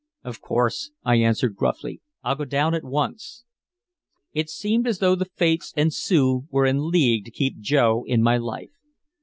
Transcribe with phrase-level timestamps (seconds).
[0.23, 2.01] "Of course," I assented gruffly.
[2.23, 3.43] "I'll go down at once."
[4.33, 8.23] It seemed as though the Fates and Sue were in league to keep Joe in
[8.23, 8.71] my life.